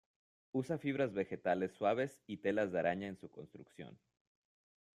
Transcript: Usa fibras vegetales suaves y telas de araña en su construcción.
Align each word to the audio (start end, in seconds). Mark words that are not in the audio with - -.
Usa 0.51 0.79
fibras 0.79 1.13
vegetales 1.13 1.73
suaves 1.73 2.19
y 2.25 2.37
telas 2.37 2.71
de 2.71 2.79
araña 2.79 3.05
en 3.07 3.17
su 3.17 3.29
construcción. 3.29 3.99